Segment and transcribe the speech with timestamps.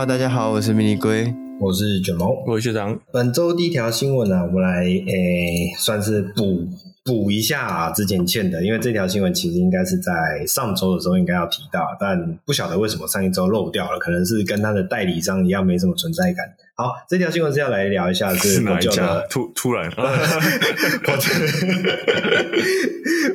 [0.00, 1.30] Hello，大家好，我是迷你龟，
[1.60, 2.98] 我是卷毛，我是学长。
[3.12, 6.66] 本周第一条新闻呢、啊，我们来诶、欸，算是补
[7.04, 16.46] 补一下啊，之前欠的，因为这条新闻其实应该是在上周的时候应该要提到，但不晓得为什么上一周漏掉了，可能是跟他的代理商一样没什么存在感。
[16.76, 19.20] 好，这条新闻是要来聊一下是，是哪一家？
[19.28, 20.02] 突突然， 我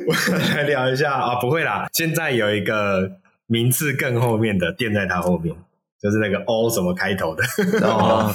[0.08, 3.12] 我来聊一下啊，不会啦，现在有一个
[3.46, 5.54] 名字更后面的垫在他后面。
[6.00, 7.42] 就是那个 O 什么开头的
[7.82, 8.32] 哦，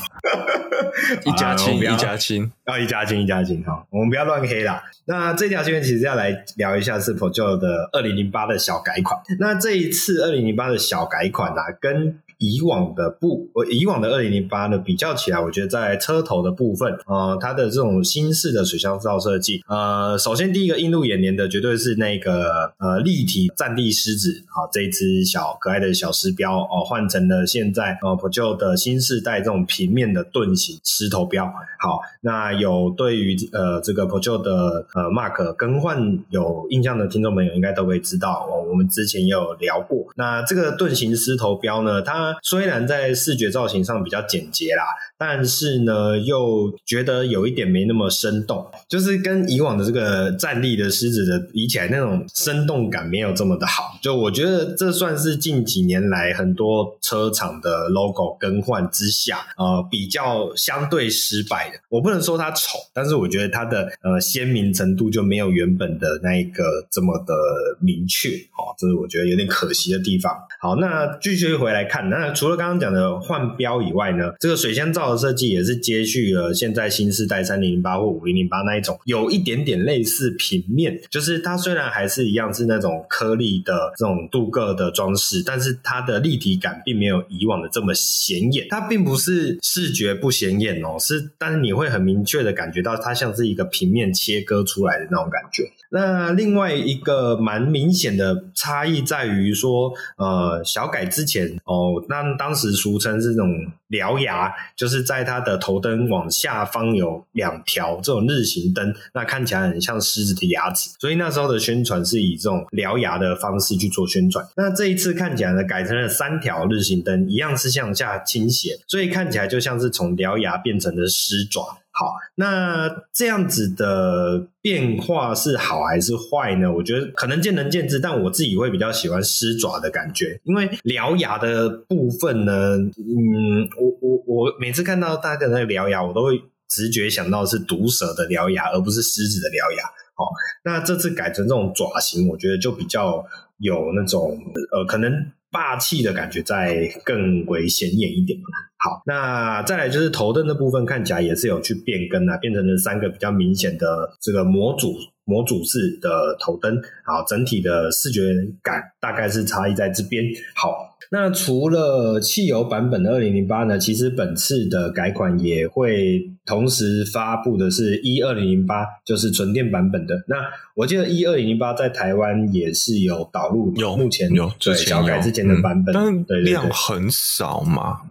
[1.25, 4.83] 一家亲，一家亲，哦，一家亲，一家亲，哈，我们不要乱黑啦。
[5.05, 9.19] 那这条新闻其实要来聊一下是 Peugeot 的二零零八的小改款。
[9.39, 31.45] 那这一次二零零八的小改款啊，跟以往的不，以往的二零零八呢比较起来，我觉得在车头的部分，呃，它的这种新式的水箱罩设计，呃，首先第一个映入眼帘的绝对是那个呃立体战地狮子，好，这一只小可爱的小狮标哦，换成了现在呃 Peugeot 的新世代这种平面的盾形狮头标。
[31.79, 40.07] 好，那有对于呃这个 Peugeot 的呃 Mark 更换有印象的听众朋友，应该都会知道哦，我们之前也有聊过。
[40.15, 44.83] 那这个盾形狮头标呢，它虽然在视觉造型上比较简洁啦，
[45.17, 53.97] 但是呢，又觉得有一点没那么生动，就是跟以往的这个站立的狮子的比起来，那种生动感没有这么的好。
[54.01, 61.79] 就我觉得这算是近几年来很多车厂的 logo 更换之下，呃，比较相对失败的。
[61.89, 67.33] 我不能说它丑，但是我觉得它的呃鲜明程度就没有原本的那一个这么的
[67.79, 70.35] 明确，哦，这是我觉得有点可惜的地方。
[70.61, 88.67] 好，那继续回来看，那除了刚刚讲的换标以外呢，这个水箱罩的设计也是接续了现在新世代三零零八或五零零八那一种，有一点点类似平面，就是它虽然还是一样是那种颗粒的这种镀铬的装饰，但是它的立体感并没有以往的这么显眼。
[88.69, 95.63] 它并不是视觉不显眼哦，是，但是你会很明确的感觉到它像是一个平面切割出来的那种感觉。
[95.93, 103.49] 那另外一个蛮明显的差异在于说，呃，小改之前哦，那当时俗称是这种
[103.89, 114.45] 獠牙，就是在它的头灯往下方有两条这种日行灯，那看起来很像狮子的牙齿，所以那时候的宣传是以这种獠牙的方式去做宣传。
[114.55, 121.77] 那这一次看起来呢，改成了三条日行灯，一样是向下倾斜，所以看起来就像是从獠牙变成了狮爪。
[122.01, 126.73] 好，那这样子的变化是好还是坏呢？
[126.73, 139.83] 我觉得可能见仁见智，但我自己会比较喜欢狮爪的感觉，因为獠牙的部分呢，嗯，我我我每次看到大家的那个獠牙，我都会直觉想到是毒蛇的獠牙，而不是狮子的獠牙。
[140.15, 140.25] 好，
[140.63, 143.23] 那这次改成这种爪型，我觉得就比较
[143.59, 144.35] 有那种
[144.71, 145.31] 呃，可能。
[145.51, 148.45] 霸气的感觉再更为显眼一点嘛。
[148.77, 153.85] 好，那再来就是头灯的部分，看起来也是有去变更啊，变成了三个比较明显的
[154.19, 154.95] 这个模组
[155.25, 156.75] 模组式的头灯。
[157.05, 158.21] 好，整体的视觉
[158.63, 160.23] 感大概是差异在这边。
[160.55, 160.87] 好。
[161.13, 170.15] 那除了汽油版本的二零零八呢，其实本次的改款也会同时发布的是一二零零八，就是纯电版本的。
[170.29, 170.37] 那
[170.73, 178.01] 我记得一二零零八在台湾也是有导入，有目前有对小改之前的版本，嗯、但量对很少嘛。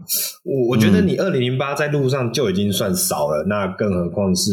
[0.45, 4.51] 我我觉得你二零零八在路上就已经算少了，嗯、那更何况是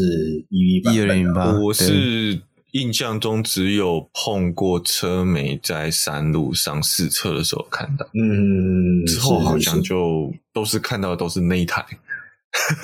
[0.49, 0.95] EV 版本。
[0.95, 2.41] E 二零零八，我是。
[2.73, 11.83] 印象中只有碰过车没在山路上试车的时候看到，嗯，之后好像就都是看到的都是那一台，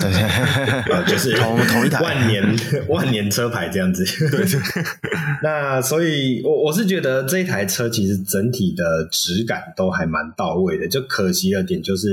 [0.86, 2.42] 对，就是同同一台万年
[2.88, 4.44] 万年车牌这样子，对。
[5.42, 12.08] 那所以，我我是觉得这一台车其实整体的质感都还蛮到位的，就可惜的点就是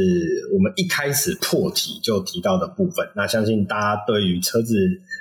[0.54, 3.08] 我们一开始破题就提到的部分。
[3.16, 4.76] 那相信大家对于车子。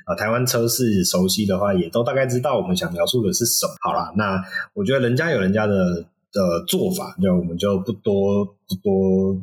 [0.07, 3.73] 啊，台湾车市熟悉的话，也都大概知道我们想描述的是什么。
[3.81, 4.43] 好啦，那
[4.75, 9.37] 我觉得人家有人家的的做法，那我们就不多不多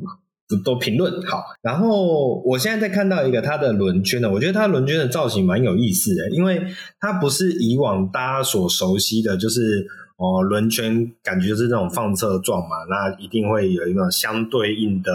[0.64, 1.22] 都评论。
[1.22, 6.62] 好，然后我现在在看到一个它的轮圈呢，我觉得它轮圈的造型蛮有意思的，因为
[7.00, 9.86] 它不是以往大家所熟悉的，就是
[10.16, 15.12] 哦轮圈感觉就是那种放射状嘛，那一定会有一个相对应的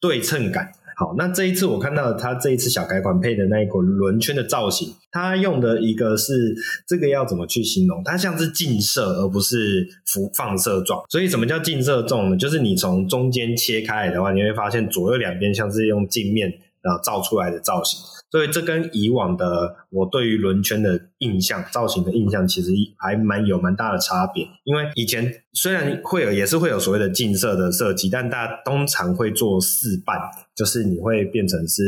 [0.00, 0.72] 对称感。
[1.00, 6.54] 好，那这一次我看到它这一次小改款配的那一个轮圈的造型，它用的一个是
[6.86, 8.02] 这个要怎么去形容？
[8.04, 11.02] 它像是镜射而不是辐放射状。
[11.08, 12.36] 所以什么叫镜射状呢？
[12.36, 16.52] 就是你从中间切开来的话，你会发现左右两边像是用镜面
[16.82, 17.98] 然后造出来的造型。
[18.30, 24.46] 所以这跟以往的我对于轮圈的印象、造型的印象，其实还蛮有蛮大的差别。
[24.64, 30.16] 因为以前虽然会有，也是会有所谓的近色的设计，但大家通常会做四瓣，
[30.54, 31.82] 就是你会变成是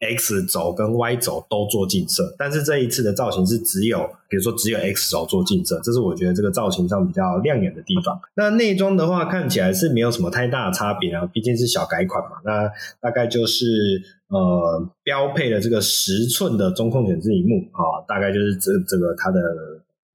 [0.00, 2.34] X 轴跟 Y 轴都做近色。
[2.38, 3.98] 但是这一次的造型是只有，
[4.28, 8.20] 比如说只有 X 轴做近色，这是我觉得这个造型上比较亮眼的地方。
[8.36, 12.36] 那内装的话，看起来是没有什么太大的差别啊，毕竟是小改款嘛。
[12.44, 12.70] 那
[13.00, 14.02] 大概就是。
[14.30, 19.40] 呃，标配的这个十寸的中控显示荧幕啊，大概就是这这个它的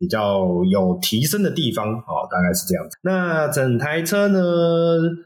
[0.03, 2.97] 比较有提升的地方哦，大概是这样子。
[3.03, 4.41] 那整台车呢，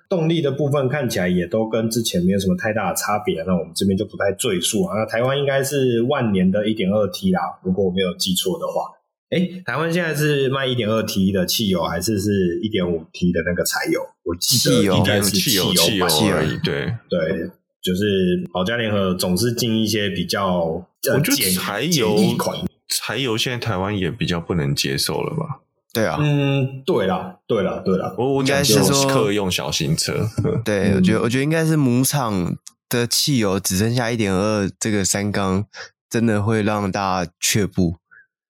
[0.07, 4.95] 动力的部分看起来也都跟之前没有什么太大的差别，那我们这边就不太赘述啊。
[4.95, 8.91] 那台湾应该是万年的一点二 T 啦，如果我没有记错的话。
[9.31, 14.00] 哎，台湾现在是卖一点二 T 的汽油，还是是一点五 T 的那个柴油？
[14.25, 16.56] 我记得应该是汽油，汽油而已。
[16.63, 17.50] 对对。
[17.79, 22.57] 就是保加联合总是进一些比较，我觉得柴油款，
[22.88, 25.60] 柴油现在台湾也比较不能接受了吧？
[25.94, 30.28] 对啊，嗯，对啦，对啦，对啦，我我应该是说客用小型车，
[30.63, 32.56] 对，我觉得我觉得应该是母厂
[32.89, 35.66] 的汽油只剩下一点二这个三缸，
[36.10, 37.98] 真的会让大家却步。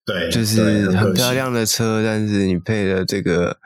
[0.05, 3.59] 对，就是很漂亮的车，但是你配的这个。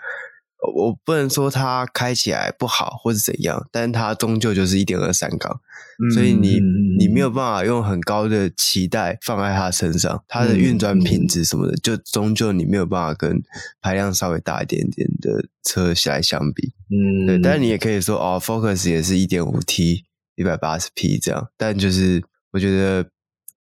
[0.74, 5.60] 我不能说它开起来不好或是怎样，但它终究就是一点二三缸，
[5.98, 6.60] 嗯、所以你
[6.98, 13.40] 你没有办法用很高的期待放在它身上，它的运转品质什么的，嗯、就终究你没有办法跟
[13.80, 16.72] 排量稍微大一点点的车来相比。
[16.90, 20.04] 嗯，对，但是你也可以说哦，Focus 也是一点五 T
[20.36, 22.22] 一百八十匹这样，但就是
[22.52, 23.06] 我觉得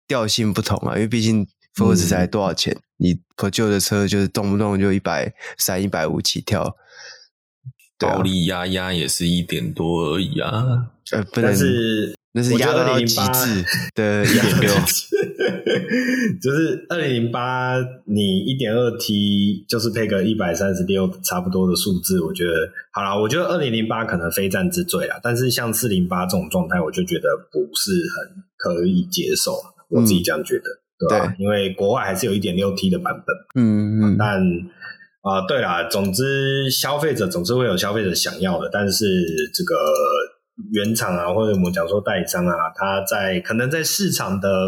[0.08, 6.76] 调性不同啊，因为毕竟 Focus 才多少钱，嗯、你 Peugeot 的车就是动不动就一百三、一百五起跳。
[8.04, 13.66] 暴力压压也是一点多而已啊，呃，不能是那是压到极致
[13.96, 14.72] 的一点 六，
[16.42, 22.52] 就是二零零八，你一点二 T 就是配个一百三十六差不多的数字，我觉得
[22.92, 29.54] 好啦，我觉得二零零八可能非战之罪啦，但是像四零八这种状态，我就觉得不是很可以接受，
[29.90, 31.28] 我自己这样觉得，嗯、对吧？
[31.28, 34.42] 对，因为国外还是有一点六 T 的版本，嗯嗯，但。
[35.24, 39.06] 啊、对啦，总之消费者总是会有消费者想要的，但是
[39.54, 39.74] 这个
[40.74, 44.68] 原厂啊，或者我们讲说代理商啊，他在可能在市场的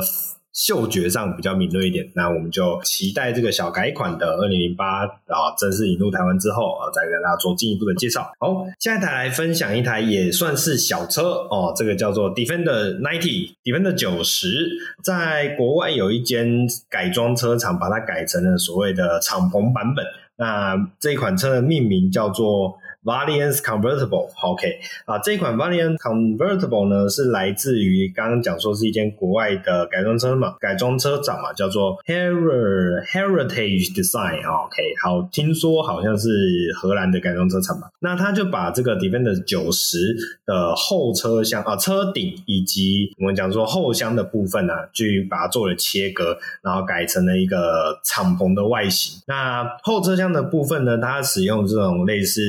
[0.54, 8.32] 嗅觉上比较敏锐一点，那我们就期待这个小改款的二零零八啊正式引入台湾之后啊，再跟大家做进一步的介绍。
[8.40, 14.70] 好，下一台来分享一台也算是小车哦，这个叫做 Defender 90，Defender 九十，
[15.04, 20.06] 在国外有一间改装车厂把它改成了所谓的敞篷版本。
[20.38, 36.28] 那这一款车的命名叫做 Valiance Convertible，OK 啊，这款 Valiance Convertible 呢是来自于刚刚讲说是一间国外的改装车嘛，改装车厂嘛，叫做 Heritage Design，OK，好，听说好像是
[36.76, 49.22] 荷兰的改装车厂嘛，那他就把这个 Defender 九十的后车厢啊，车顶以及我们讲说后箱的部分呢、啊，去把它做了切割，然后改成了一个敞篷的外形。
[49.28, 52.42] 那后车厢的部分呢，它使用这种类似。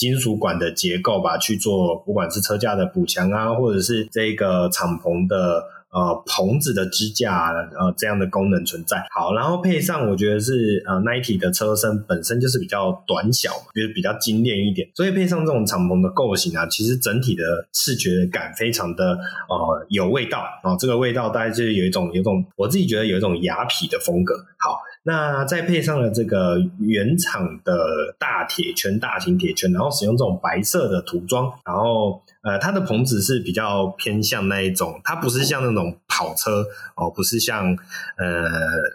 [0.00, 9.04] 金属管的结构吧，去做不管是车架的补强啊，或者是这个敞篷的呃棚子的支架呃这样的功能存在。
[9.10, 19.18] 好，然后配上我觉得是呃 Nike 的车身本身就是比较短小，就是比较精炼一点，所以配上这种敞篷的构型啊，其实整体的视觉感非常的
[19.50, 24.34] 呃有味道啊、这个味道大概就是有一种有种我自己觉得有一种雅痞的风格。
[24.58, 24.80] 好。
[25.02, 36.64] 那再配上了这个原厂的大铁圈，大型铁圈，然后使用这种白色的涂装，然后呃，它的棚子是比较偏向那一种，它不是像那种跑车
[36.96, 37.66] 哦，不是像
[38.16, 38.48] 呃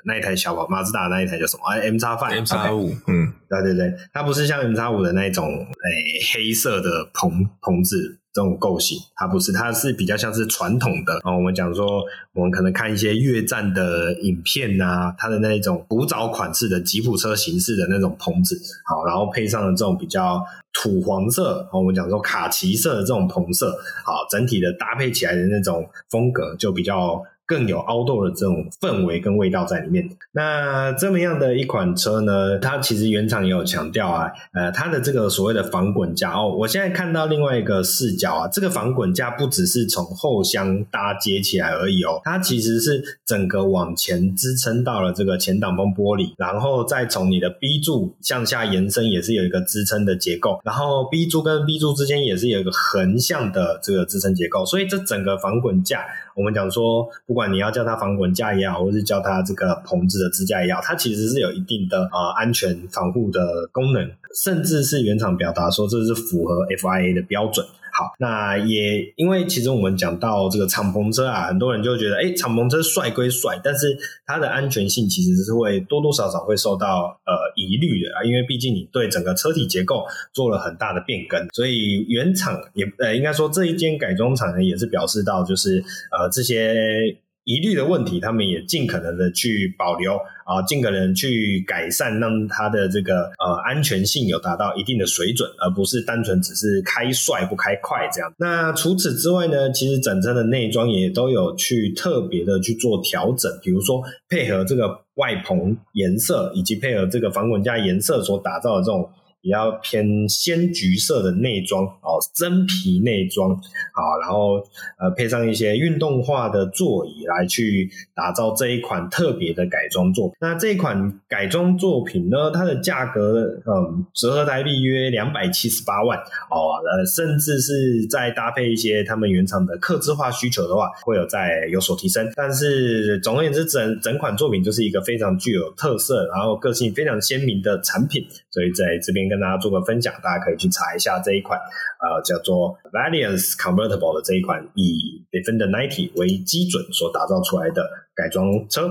[0.06, 1.64] 那一台小跑马自达那一台叫什么？
[1.70, 8.20] 哎，M 叉 Five M 叉五，嗯，对对对，它不是像 M 叉五的那一种，哎，黑色的棚棚子。
[8.36, 11.34] 这种构型，它不是，它是比较像是传统的啊。
[11.34, 20.44] 我们讲说，我们可能看一些越战的影片啊，它的那一种古早款式的吉普车形式的那种棚子，好，然后配上了这种比较
[20.76, 27.20] 土黄色，我们讲说卡其色的这种棚色，好，整体的搭配起来的那种风格就比较。
[27.46, 30.10] 更有 outdoor 的这种氛围跟味道在里面。
[30.32, 56.06] 那这么样的一款车呢，它其实原厂也有强调啊，呃，它的这个所谓的防滚架哦，我现在看到另外一个视角啊，这个防滚架不只是从后箱搭接起来而已哦，它其实是整个往前支撑到了这个前挡风玻璃，然后再从你的 B 柱向下延伸，也是有一个支撑的结构，然后 B 柱跟 B 柱之间也是有一个横向的这个支撑结构，所以这整个防滚架。
[56.36, 64.12] 我们讲说，不管你要叫它防滚架也好，或是叫它这个棚子的支架也好，它其实是有一定的呃安全防护的功能，
[64.44, 67.66] 甚至是原厂表达说这是符合 FIA 的标准。
[67.98, 87.18] 好，那也因为其实我们讲到这个敞篷车啊，很多人就觉得，哎，敞篷车帅归帅，但是它的安全性其实是会多多少少会受到呃疑虑的啊，因为毕竟你对整个车体结构做了很大的变更，所以原厂也呃应该说这一间改装厂呢也是表示到就是呃这些。
[87.46, 98.34] 疑虑的问题，他们也尽可能的去保留啊，尽可能去改善，让它的这个呃安全性有达到一定的水准，而不是单纯只是开帅不开快这样。
[98.38, 109.10] 那除此之外呢，其实整车的内装也都有去特别的去做调整，比如说配合这个外棚颜色，以及配合这个防滚架颜色所打造的这种。
[109.46, 114.56] 比较偏鲜橘色的内装哦，真皮内装啊，然后
[114.98, 120.34] 呃配上一些运动化的座椅来去打造这一款特别的改装作。
[120.42, 126.18] 那这一款改装作品呢，它的价格嗯折合台币约两百七十八万
[126.50, 132.28] 哦，呃甚至是再搭配一些他们原厂的客制化需求的话，会有再有所提升。
[132.36, 139.36] 但是总而言之，整整款作品就是一个非常具有特色，然后个性非常鲜明的产品，所以在这边跟。
[139.36, 141.60] 大家做个分享，大家可以去查一下这一款，
[142.00, 147.84] 呃，叫做 Valiance Convertible 的这一款以 Defender 90为基准所打造出来的
[148.16, 148.88] 改装车。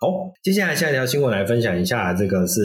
[0.00, 2.60] 好，接下来下一条新闻来分享一下，这个是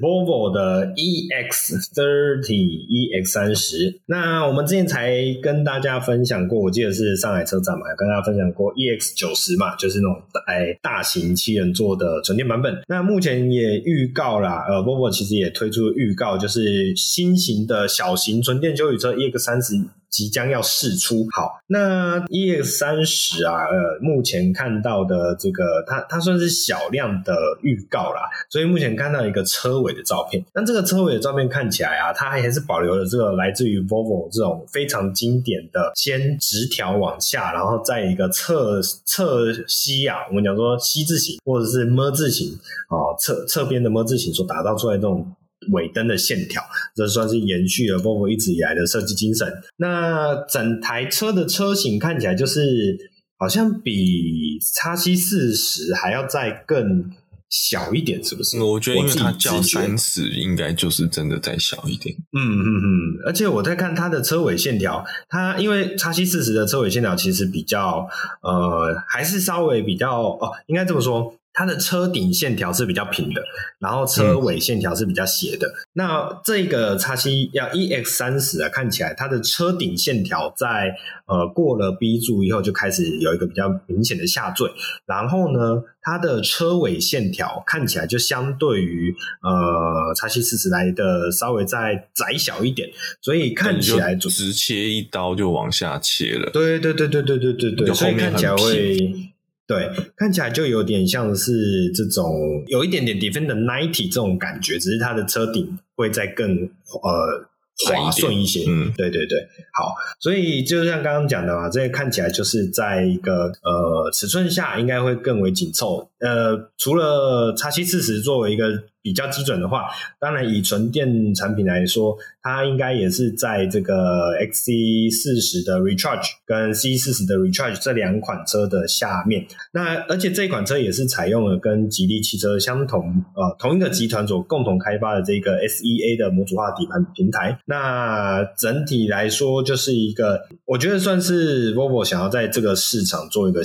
[0.00, 2.40] Volvo 的 EX30、
[2.88, 3.98] EX30。
[4.06, 10.16] 那我们之前才跟大家分享过，我记得是上海车展嘛，跟大家分享过 EX90 嘛，就是那种
[10.46, 12.74] 哎大型七人座的纯电版本。
[12.88, 19.88] 那目前也预告啦，呃，Volvo 其实也推出预告，就是新型的小型纯电休旅车 EX30。
[20.10, 45.26] 即将要试出，好，那 EX 三十啊，呃，目前看到的这个，它它算是小量的预告啦，所以目前看到一个车尾的照片，那这个车尾的照片看起来啊，它还是保留了这个来自于 Volvo 这种非常经典的先直条往下，然后再一个侧侧吸啊，我们讲说 C 字形或者是 ㄇ 字形啊，侧侧边的 ㄇ 字形所打造出来这种。
[45.70, 46.62] 尾灯的线条，
[46.94, 49.46] 这算是延续了 Volvo 一直以来的设计精神。
[49.76, 52.96] 那整台车的车型看起来就是
[53.38, 57.10] 好像比叉 C 四十还要再更
[57.50, 58.60] 小一点，是不是？
[58.60, 62.14] 我觉得，因为它叫三十，应该就是真的再小一点。
[62.32, 62.88] 嗯嗯嗯。
[63.26, 68.06] 而且我在看它的车尾线条，它因为叉 C 四十的车尾线条其实比较
[68.42, 71.34] 呃，还是稍微比较哦，应该这么说。
[71.58, 73.42] 它的车顶线条是比较平的，
[73.80, 75.66] 然后车尾线条是比较斜的。
[75.66, 80.94] 嗯、那这个叉七要 EX 三十啊，看起来它的车顶线条在
[81.26, 84.70] 呃过了 B 柱以后就开始有一个比较明显的下坠，
[85.04, 89.12] 然后呢，它的车尾线条看起来就相对于
[89.42, 92.88] 呃叉七四十来的稍微再窄小一点，
[93.20, 96.48] 所以看起来就直切一刀就往下切了。
[96.52, 99.32] 对对对对对对对对，所以看起来会。
[99.68, 107.46] 对，看起来就有点像是这种有一点点 Defender 90这种感觉，只是它的车顶会再更呃
[107.86, 108.64] 滑顺一些。
[108.66, 109.38] 嗯，对对对，
[109.74, 116.10] 好，所以就像刚刚讲的嘛，这个看起来就是在一个呃尺寸下应该会更为紧凑。
[116.20, 118.84] 呃，除了 X740 作为一个。
[119.00, 119.86] 比较基准的话，
[120.20, 123.94] 当然以纯电产品来说，它应该也是在这个
[124.38, 129.46] XC40 的 Recharge 跟 C40 的 Recharge 这两款车的下面。
[129.72, 137.58] 那而且这款车也是采用了跟吉利汽车相同呃同一个集团所共同开发的这个 SEA 的模组化底盘平台。
[137.64, 143.62] 那整体来说，就是一个我觉得算是 Volvo 想要在这个市场做一个。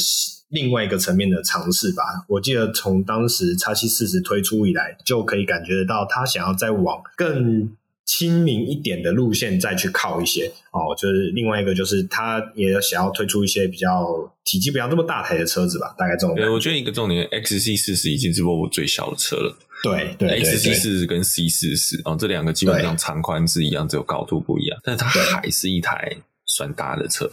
[0.53, 2.03] 另外一个层面的尝试吧。
[2.27, 10.93] 我记得从当时叉七四十推出以来，就可以感觉得到他想要再往更亲民一点的路线再去靠一些哦。
[10.95, 15.95] 就是另外一个，就是他也想要推出一些比较体积不要这么大台的车子吧。
[15.98, 16.36] 大概这种。
[16.36, 19.57] 对，我觉得一个重点，XC 四十已经是 Volvo 最小的车了。
[19.83, 27.29] 对对，XC 四十跟 C 四十哦，这两个基本上长宽是一样，只有高度不一样，但是它还是一台算大的车。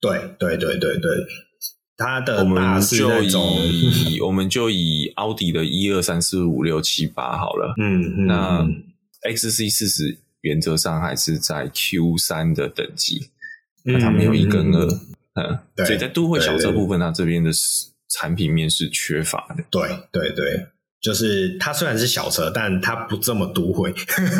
[0.00, 1.10] 对对对对对。
[1.96, 8.66] 它的我们就以 我们就以奥迪的一二三四五六七八好了，嗯，嗯那
[9.30, 13.30] XC 四十原则上还是在 Q 三的等级，
[13.84, 14.86] 那它没有一跟二，
[15.34, 17.50] 嗯，所以在都会小车部分，它这边的
[18.08, 20.66] 产品面是缺乏的，对对对。
[21.04, 23.92] 就是它虽然是小车，但它不这么独毁，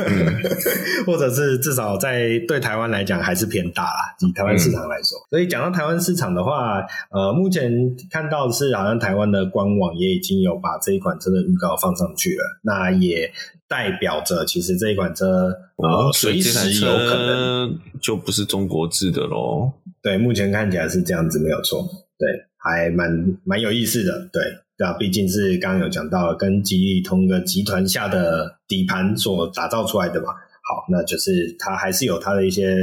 [0.08, 0.34] 嗯、
[1.04, 5.18] 或者是至少在对台湾来讲还是偏大啦，以台湾市场来说。
[5.18, 6.80] 嗯、所以讲到台湾市场的话，
[7.10, 7.70] 呃，目前
[8.10, 13.30] 看到的是好像台湾的官网也已经有把这一款车的预告放上去了，那也
[13.68, 19.70] 代表着其实这一款车呃随时有可能就不是中国制的喽。
[20.02, 21.82] 对，目前看起来是这样子，没有错。
[22.18, 23.10] 对，还蛮
[23.44, 24.42] 蛮有意思的，对。
[24.76, 30.28] 对啊，毕竟是刚刚有讲到跟吉利同个集团下的底盘所打造出来的嘛。
[30.66, 32.74] 好，那就是它还是有它的一些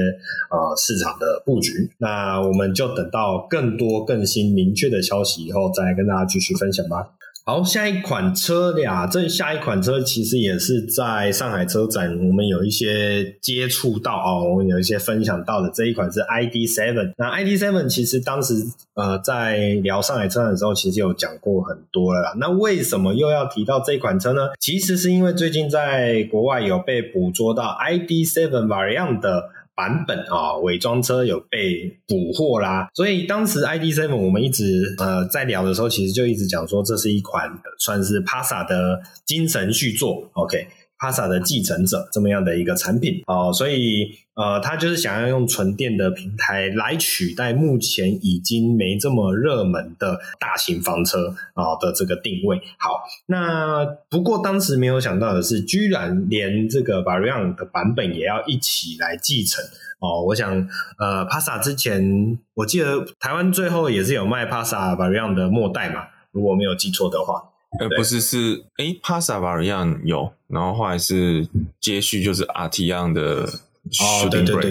[0.51, 1.89] 呃市场的布局。
[1.97, 7.09] 那我们就等到更多更新明确的消息以后，再跟大家继续分享吧。
[7.51, 17.11] 好，下一款车呀，这下一款车其实也是在上海车展，我们有一些接触到哦，我们有一些分享到的这一款是 ID.7。
[17.17, 18.53] 那 ID.7 其实当时
[18.93, 22.33] 呃在聊上海车展的时候，其实有讲过很多了啦。
[22.37, 24.47] 那为什么又要提到这款车呢？
[24.57, 29.49] 其实是因为最近在国外有被捕捉到 ID.7 Variant 的。
[29.81, 40.67] 版本啊，伪装车有被捕获啦，所以当时 ID.7 我们一直呃在聊的时候，其实就一直讲说这是一款算是 Pasa 的精神续作，OK。
[41.01, 52.61] Pasa 的继承者这么样的一个产品哦，所以呃，他就是想要用纯电的平台来取代目前已经没这么热门的大型房车啊的这个定位。
[52.77, 59.63] 好，那不过当时没有想到的是，居然连这个 v a r i a n 的版本也要一起来继承
[59.99, 60.21] 哦。
[60.27, 60.53] 我想
[60.99, 67.50] 呃，Pasa 之前我记得台湾最后也是有卖 Passa Variant 的末代嘛，如果没有记错的话。
[67.79, 71.47] 呃，不是，是哎 Passa Variant 有，然后后来是
[71.79, 74.61] 接续，就是 Arteon 的哦，对对对，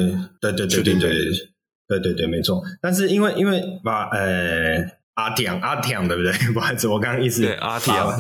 [0.41, 1.01] 对对对对对对
[1.89, 2.63] 对对对，没错。
[2.81, 5.00] 但是因为因为把呃。
[5.15, 6.33] 阿提昂，阿提昂，对不对？
[6.55, 8.17] 不好意思，我刚刚意思对阿提昂，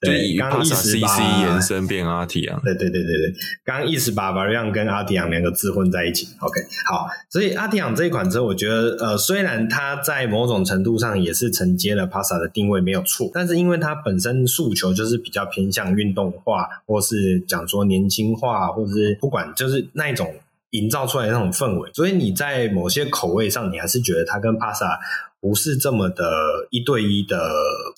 [0.00, 6.28] 对，刚刚意思 CC 延伸变阿提昂，对对对对对，刚刚意思把 Variant 跟阿提昂两个字混在一起。
[6.40, 20.34] OK，好，所以阿提昂这一款车，我觉得呃，虽然它在某种程度上也是承接了 Passa 的定位没有错，但是因为它本身诉求就是比较偏向运动化，或是讲说年轻化，或者是不管就是那一种
[20.70, 24.98] 营造出来的那种氛围，所以你在某些口味上，你还是觉得它跟 Passa。
[25.40, 26.24] 不是这么的
[26.70, 27.50] 一对一的，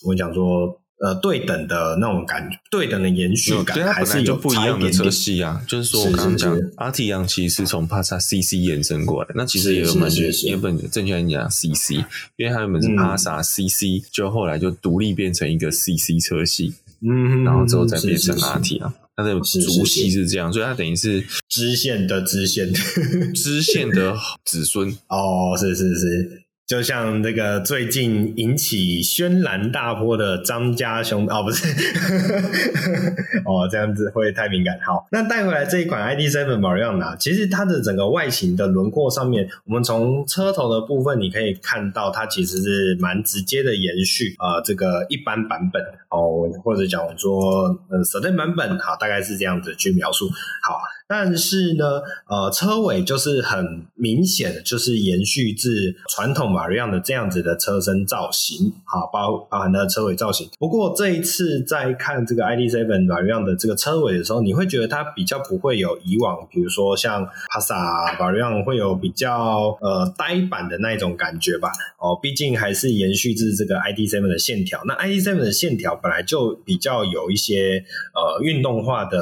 [0.06, 5.62] 我讲说，呃，对等的那种感觉，对等的延续感，还是有不一样的车系啊。
[5.66, 10.10] 就是说我刚刚讲，阿提昂其实是从帕萨 CC 延伸过来，那其实也有蛮
[10.46, 11.92] 原本正确来讲 CC，
[12.36, 22.70] 因为它原本是帕萨 CC，就后来就独立变成一个 CC 车系，嗯，然后之后再变成阿提昂，它的族系是这样，所以它等于是支线的支线，
[23.32, 24.90] 支线的子孙。
[25.08, 26.42] 哦，是是是。
[26.70, 31.66] 就像那个最近引起轩然大波的张家兄哦，不是
[33.44, 34.78] 哦，这样子会太敏感。
[34.86, 50.28] 好，那带回来这一款 ID.7 Variant，其实它的整个外形的轮廓上面，我们从车头的部分你可以看到，它其实是蛮直接的延续啊、这个一般版本哦，或者讲说呃 Sedan 版本，好，大概是这样子去描述。
[50.62, 50.80] 好。
[51.12, 60.48] 但是呢，呃，车尾就是很明显的，就是延续至传统 Variant 的这样子的车身造型，好，包包含它的车尾造型。
[60.58, 71.72] 不过这一次在看这个 ID.7 Variant 的这个车尾的时候，你会觉得它比较不会有以往，比如说像 Passa Variant 会有比较呃呆板的那一种感觉吧？
[71.98, 74.82] 哦，毕竟还是延续至这个 ID.7 的线条。
[74.84, 77.82] 那 ID.7 的线条本来就比较有一些
[78.14, 79.18] 呃运动化的。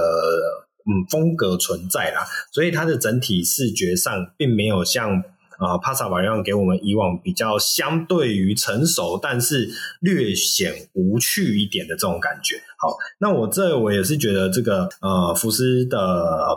[0.90, 5.22] 嗯，风格存在啦，所以它的整体视觉上并没有像
[5.58, 9.68] 啊、呃、Passa Variant 给我们以往比较相对于成熟，但是
[10.00, 12.56] 略显无趣一点的这种感觉。
[12.78, 15.98] 好，那我这我也是觉得这个呃福斯的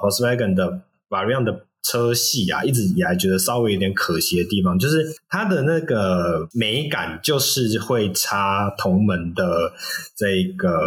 [0.02, 9.74] Volkswagen 的 Variant 的车系啊，一直以来觉得稍微有点可惜的地方，就是它的那个美感就是会差同门的
[10.16, 10.80] 这个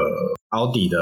[0.50, 0.98] 奥迪的。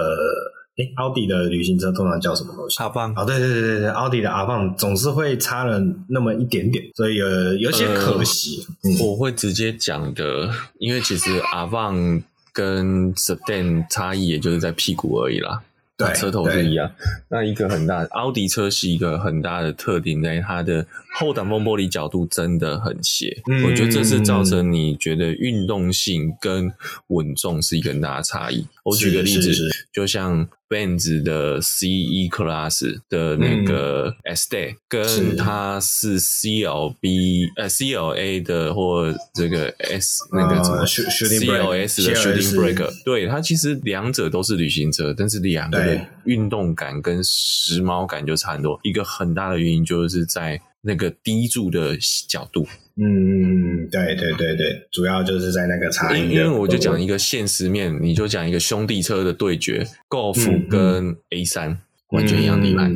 [0.77, 2.83] 哎，奥迪的旅行车通常叫什么东西？
[2.83, 8.67] 阿棒哦，对对对对对，奥迪的阿棒总是会差了那么一点点，所以有有些可惜。
[8.83, 12.23] 呃嗯、我会直接讲的，因为其实阿棒
[12.55, 15.63] 跟 Sedan 差异也就是在屁股而已啦，
[15.97, 16.91] 对，车头是一样。
[17.29, 26.73] 那一个很大的奥迪车是一个很大的特点，在它的后挡风玻璃角度真的很斜，嗯、我觉得这是造成你觉得运动性跟
[27.09, 28.67] 稳重是一个很大的差异。
[28.85, 29.53] 我举个例子，
[29.93, 42.55] 就像 Benz 的 CE Class 的那个 Estate，跟它是 CLB 呃 CLA 的或这个 S 那个什么 CLS 的 Shooting
[42.55, 48.81] Breaker，对，它其实两者都是旅行车，但是两个的运动感跟时髦感就差很多。
[48.83, 51.97] 一个很大的原因就是在那个低柱的
[52.29, 52.67] 角度，
[52.97, 56.29] 嗯嗯嗯，对对对对，主要就是在那个差异。
[56.29, 62.91] 因为我就讲一个现实面，你就讲一个兄弟车的对决，Golf 跟 A 三完全一样厉害。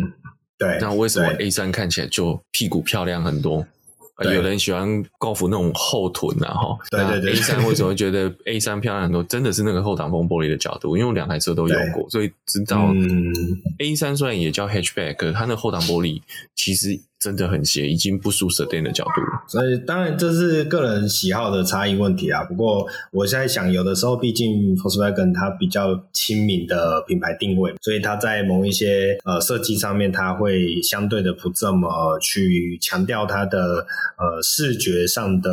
[0.58, 3.64] 对，那为什么 A 三看起来就屁股漂亮很多？
[4.24, 4.88] 有人喜欢
[5.20, 6.78] Golf 那种后臀啊，哈。
[6.90, 7.32] 对对对。
[7.34, 9.22] A 三为什么会觉得 A 三漂亮很多？
[9.22, 13.32] 真的是那个后挡风玻璃的角度，因为我两台车都有过，所以知道嗯
[13.78, 16.20] A 三虽然也叫 Hatchback，它那后挡玻璃
[16.56, 16.98] 其实。
[17.18, 19.42] 真的很斜，已经不输舍店的角度了。
[19.48, 22.44] 所以当然这是个人喜好的差异问题啊。
[22.44, 33.86] 不过我现在想，有的时候毕竟 Volkswagen 它比较亲民的品牌定位，所以它在某一些呃设计上面，它会相对的不这么去强调它的
[34.18, 35.50] 呃视觉上的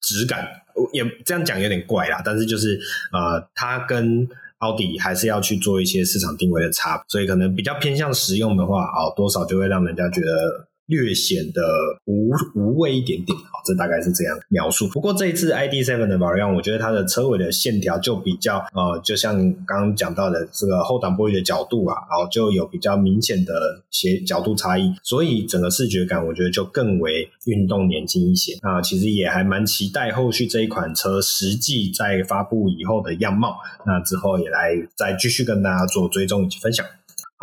[0.00, 0.46] 质感。
[0.92, 2.80] 也这样讲有点怪啦，但是就是
[3.12, 4.26] 呃，它跟
[4.58, 10.68] 奥迪还是要去做一些市场定位的差，所以可能比较偏向实用的话，哦，多少就会让人家觉得。
[10.92, 11.62] 略显得
[12.04, 14.86] 无无味一点点，好，这大概是这样描述。
[14.88, 28.58] 不过这一次 ID.7 的 v a r i a n 我觉得它的车尾的线条就比较呃，就像刚刚讲到的这个后挡玻璃的角度啊，然后就有比较明显的斜角度差异，所以整个视觉感我觉得就更为运动年轻一些。
[28.62, 36.84] 那其实也还蛮期待后续这一款车实际在发布以后的样貌，那之后也来再继续跟大家做追踪以及分享。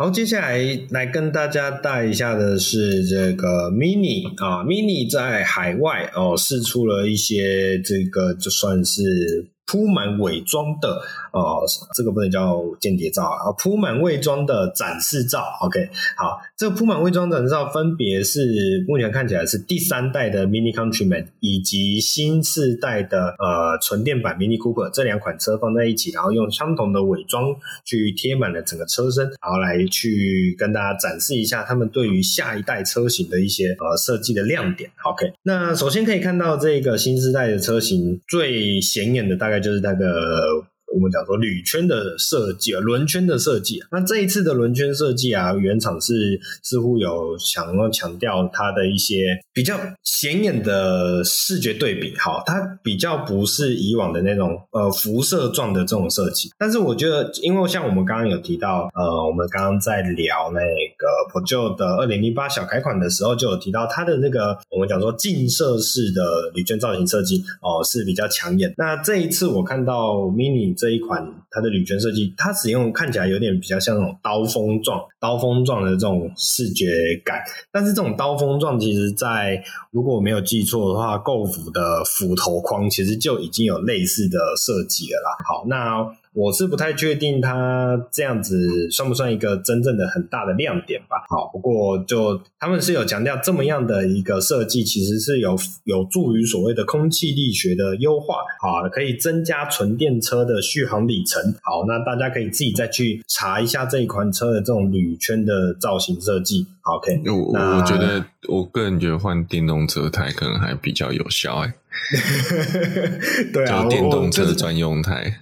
[0.00, 0.58] 好，接下来
[0.88, 11.00] 来跟大家带一下的是这个 Mini 啊，Mini 在海外哦试出了一些这个就算是铺满伪装的。
[11.32, 13.52] 呃，这个不能叫间谍照啊！
[13.56, 27.44] 铺满伪装的展示照，OK，好，这个铺满伪装展示照分别是目前看起来是第三代的 Mini Countryman 以及新世代的呃纯电版 Mini Cooper 这两款车放在一起，然后用相同的伪装
[27.84, 34.90] 去贴满了整个车身，然后来去跟大家展示一下他们对于下一代车型的一些呃设计的亮点。
[35.04, 40.69] OK，那首先可以看到这个新世代的车型最显眼的大概就是那个。
[40.92, 56.50] 我们讲说铝圈的设计啊，轮圈的设计啊，那这一次的轮圈设计啊，原厂是似乎有想要强调它的一些比较显眼的视觉对比，好，它比较不是以往的那种呃辐射状的这种设计。
[56.58, 68.74] 但是我觉得，因为像我们刚刚有提到，呃，我们刚刚在聊那个 Peugeot 的二零零八小改款的时候，就有提到它的那个我们讲说镜射式的铝圈造型设计哦，是比较抢眼。
[68.76, 70.79] 那这一次我看到 Mini。
[70.80, 76.86] 这一款它的铝圈设计，它使用看起来有点比较像那种刀锋状、刀锋状的这种视觉
[77.24, 77.40] 感。
[77.70, 85.44] 但是这种刀锋状，其实在如果我没有记错的话，GoF 的斧头框其实就已经有类似的设计了啦。
[85.46, 86.16] 好，那。
[86.32, 91.16] 我是不太确定它这样子算不算一个真正的很大的亮点吧。
[91.28, 101.42] 好，不过就他们是有强调这么样的一个设计，其实是有有助于所谓的空气力学的优化，好，可以增加纯电车的续航里程。
[101.62, 106.66] 好，那大家可以自己再去查一下这一款车的这种铝圈的造型设计。
[106.82, 111.74] OK，我我觉得我个人觉得换电动车胎可能还比较有效哎。
[113.52, 115.40] 对啊，就电动车专用胎。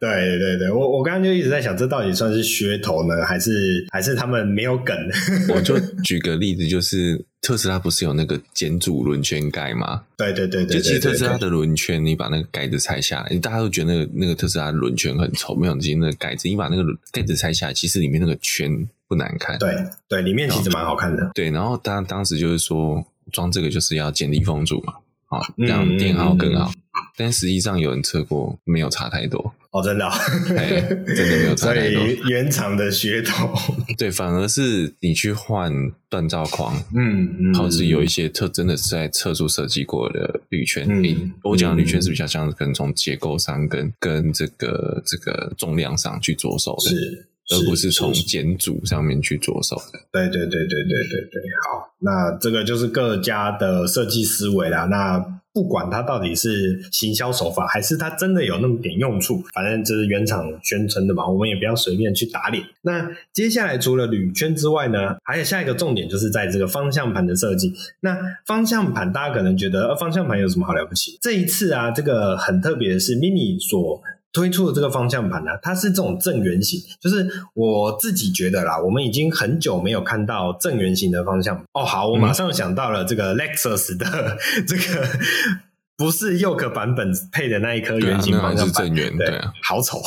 [0.00, 4.96] 对对对，我我刚刚就一直在想，这到底算是噱头呢，还是还是他们没有梗？
[5.54, 10.02] 我就举个例子，就是特斯拉不是有那个减阻轮圈盖吗？
[10.16, 19.58] 对对对对，就其实特斯拉的轮圈，你把那个盖子拆下来，大家都觉得那个那个特斯拉的轮圈很丑，没有其实那个盖子，你把那个盖子拆下来，其实里面那个圈不难看。
[19.58, 19.74] 对
[20.08, 21.28] 对，里面其实蛮好看的。
[21.34, 24.94] 对，然后他当时就是说装这个就是要减低风阻嘛。
[25.26, 30.10] 好，让电耗更好，嗯嗯嗯，但实际上有人测过，没有差太多哦，真的，
[30.48, 32.00] 真的没有差太多。
[32.02, 33.54] 所以原厂的噱头，
[33.96, 35.72] 对，反而是你去换
[36.10, 47.28] 锻造框，嗯嗯，或者是有一些特真的是在测速设计过的铝圈，嗯欸，我讲的铝圈是比较像，可能从结构上跟跟这个这个重量上去着手的，是。
[47.50, 49.98] 而不是从减阻上面去着手的。
[50.12, 54.84] 对对对对对对对，好，那这个就是各家的设计思维啦。
[54.84, 55.18] 那
[55.52, 62.64] 不管它到底是行销手法，还是它真的有那么点用处，反正这是原厂宣称的嘛，我们也不要随便去打脸。
[62.82, 67.72] 那接下来除了铝圈之外呢，还有下一个重点就是在这个方向盘的设计。
[67.98, 71.18] 那方向盘大家可能觉得，呃，方向盘有什么好了不起？
[71.20, 74.00] 这一次啊，这个很特别的是，Mini 所
[74.32, 81.64] 推出的这个方向盘呢，它是这种正圆形，就是我自己觉得啦，我们已经很久没有看到正圆形的方向盘。
[81.72, 85.08] 哦，好，我马上想到了这个 Lexus 的这个。
[86.00, 89.98] 不是 Yoke 版本配的那一颗圆形方向盘，是正圆，对，好丑。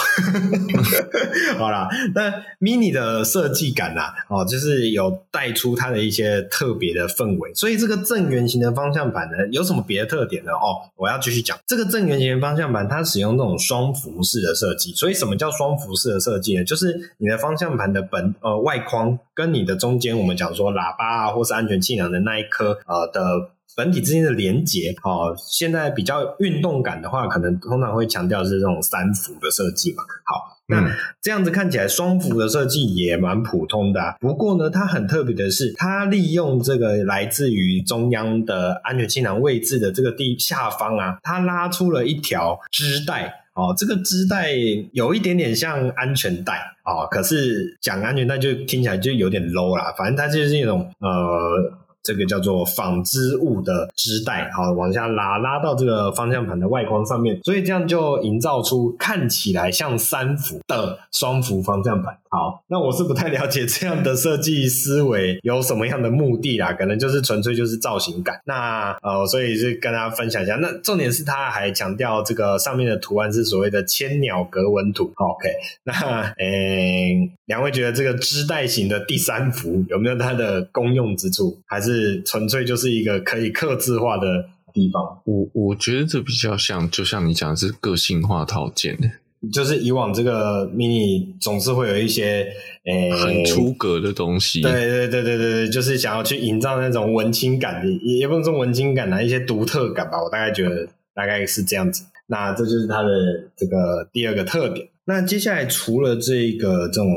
[1.59, 7.53] 好啦，那 Mini 的设计感啊，哦，就是有带出它的一些特别的氛围。
[7.53, 10.51] 所以这个正圆形的方向盘呢，有什么别的特点呢？
[10.53, 14.91] 哦，我要继续讲这个正圆形的方向盘，它使用这种双幅式的设计。
[14.93, 16.63] 所以什么叫双幅式的设计呢？
[16.63, 23.51] 就是你的方向盘的本呃外框跟你的中间，我们讲说喇叭啊，或是安全气囊的那一颗呃的。
[23.75, 30.03] 本体之间的连接，哦，现在比较运动感的话，可能通常会强调是这种三幅的设计嘛。
[30.25, 34.15] 好，那这样子看起来双幅的设计也蛮普通的啊。
[34.19, 43.33] 不过呢，它很特别的是，它利用这个来自于中央的安全气囊位置的这个地下方啊，它拉出了一条织带。
[43.55, 44.51] 哦，这个织带
[44.93, 49.93] 有一点点像安全带哦，可是讲安全带就听起来就有点 low 啦。
[49.97, 51.79] 反正它就是一种呃。
[52.03, 62.17] 这个叫做纺织物的织带，好，往下拉，拉到这个方向盘的外框上面，所以这样就营造出看起来像三幅的双幅方向盘。
[62.29, 68.41] 好，那我是不太了解这样的设计思维有什么样的目的啦，可能就是纯粹就是造型感。
[68.45, 70.55] 那呃，所以就跟大家分享一下。
[70.55, 75.13] 那重点是他还强调这个上面的图案是所谓的千鸟格纹图。
[75.15, 75.49] OK，
[75.83, 75.93] 那
[76.39, 81.92] 诶，两位觉得这个织带型的第三幅有没有它的功用之处，还是？
[81.93, 85.21] 是纯粹就是一个可以克制化的地方。
[85.25, 89.09] 我我觉得这比较像，就像你讲的是个性化套件的，
[89.51, 92.51] 就是以往这个 mini 总是会有一些
[92.85, 94.61] 诶、欸、很出格的东西。
[94.61, 100.21] 对对对对对，就是想要去营造那种文青感的，也也不能说文青感啊，一些独特感吧。
[100.23, 102.03] 我大概觉得大概是这样子。
[102.27, 103.09] 那这就是它的
[103.55, 104.87] 这个第二个特点。
[105.05, 107.13] 那接下来除了这个这种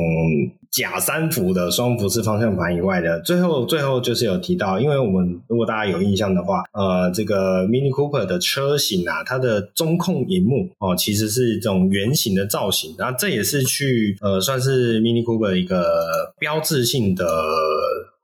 [0.71, 15.87] 假三幅的双幅式方向盘以外的，最后最后就是有提到，因为我们如果大家有印象的话，呃，这个 Mini Cooper 的车型啊，它的中控荧幕哦，其实是这种圆形的造型，然后这也是去呃算是 Mini Cooper 一个
[16.39, 17.25] 标志性的。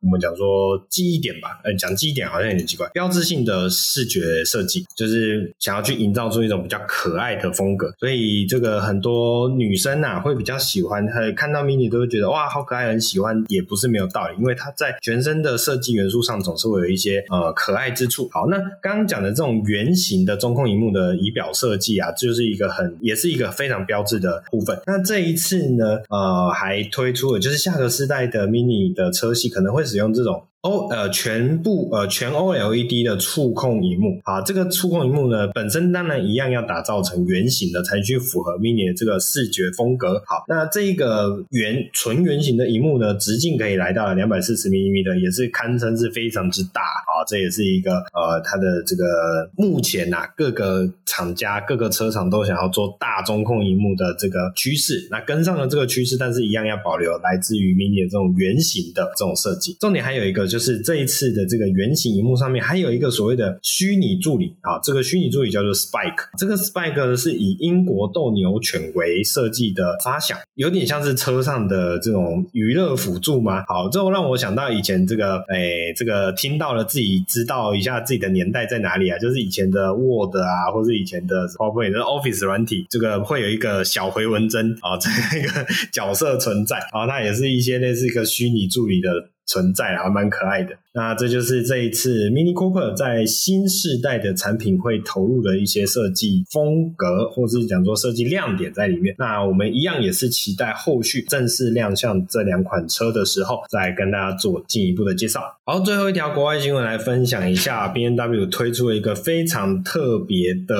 [0.02, 2.88] 我们讲说记忆点吧，呃，讲记忆点好像有点奇怪。
[2.92, 18.28] 标志性的视觉设计，就是想要去营造出一种比较可爱的风格，所以这个很多女生啊会比较喜欢，看到 mini 都会觉得哇，好可爱，很喜欢，也不是没有道理，因为它在全身的设计元素上总是会有一些呃可爱之处。
[18.32, 24.76] 好，那刚刚讲的这种圆形的中控荧幕的仪表设计啊，就是一个很也是一个非常标志的部分。
[24.84, 29.84] 那这一次呢，呃，还推出了就是下个世代的 mini 的车系可能会。
[29.92, 30.51] 使用这种。
[30.62, 40.22] O 呃，全部呃全 OLED 的触控荧幕，好，这个触控荧幕呢本身当然一样要打造成圆形的，才去符合 Mini 的这个视觉风格。
[40.24, 46.80] 好，那这个圆纯圆形的荧幕呢，直径可以来到两百四十 mm 的，也是堪称是非常之大。
[46.80, 59.76] 好，这也是一个呃它的这个目前呐、各个厂家各个车厂都想要做大中控荧幕的这个趋势，那跟上了这个趋势，但是一样要保留来自于 Mini 的这种圆形的这种设计。
[59.80, 60.51] 重点还有一个。
[60.52, 73.64] 就是这一次的这个圆形荧幕上面还有一个所谓的虚拟助理啊，这个虚拟助理叫做 Spike，这个 Spike 呢是以英国斗牛犬为设计的发想，有点像是车上的这种娱乐辅助吗？
[73.66, 85.08] 好，这让我想到以前这个，诶，这个听到了自己知道一下自己的年代在哪里啊，就是以前的 Word 啊，或是以前的 PowerPoint Office 软体，这个会有一个小回纹针啊，这
[85.48, 89.08] 个角色存在啊，那也是一些类似一个虚拟助理的。
[89.52, 90.74] 存在啊，还蛮可爱的。
[90.94, 99.14] 那这就是这一次 Mini Cooper 在新世代的产品会投入的一些设计风格，或是讲说设计亮点在里面。
[99.16, 105.40] 那我们一样也是期待后续正式亮相这两款车的时候，再跟大家做进一步的介绍。
[105.64, 110.76] 好，最后一条国外新闻来分享一下，BMW 推出了一个非常特别的，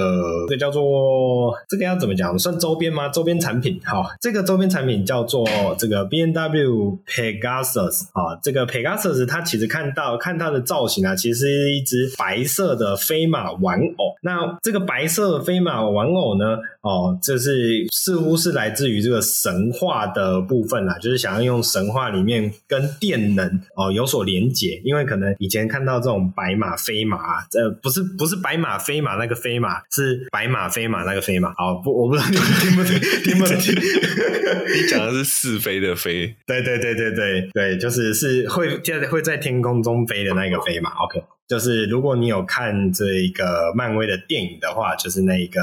[0.46, 2.38] 这个叫做这个要怎么讲？
[2.38, 3.08] 算周边吗？
[3.08, 3.80] 周边产品。
[3.82, 5.48] 好，这个周边产品叫做
[5.78, 10.01] 这个 BMW Pegasus 啊，这个 Pegasus 它其实看到。
[10.04, 14.14] 到看它的造型啊，其实是一只白色的飞马玩偶。
[14.22, 27.18] 那这个白色的飞马玩偶呢，哦，这是似乎是来自于这个神话的部分啦，就是想要用神话里面跟电能哦有所连结，因为可能以前看到这种白马飞马，
[27.52, 31.50] 呃，不是不是白马飞马那个飞马，是白马飞马那个飞马。
[31.50, 33.74] 哦，不，我不知道你们听不听，听不听？
[34.72, 40.90] 你讲的是是非的非，对对对对对对，就是是会在会在天空中飞的那个飞嘛。
[41.04, 45.60] OK，就是如果你有看这一个漫威的电影的话，就是那个